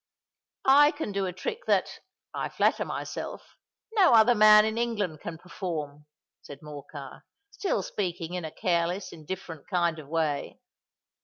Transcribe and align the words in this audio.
"I 0.65 0.89
can 0.89 1.11
do 1.11 1.27
a 1.27 1.31
trick 1.31 1.65
that, 1.67 1.99
I 2.33 2.49
flatter 2.49 2.83
myself, 2.83 3.55
no 3.93 4.13
other 4.15 4.33
man 4.33 4.65
in 4.65 4.75
England 4.79 5.21
can 5.21 5.37
perform," 5.37 6.07
said 6.41 6.63
Morcar, 6.63 7.23
still 7.51 7.83
speaking 7.83 8.33
in 8.33 8.43
a 8.43 8.49
careless, 8.49 9.13
indifferent 9.13 9.67
kind 9.67 9.99
of 9.99 10.07
way. 10.07 10.59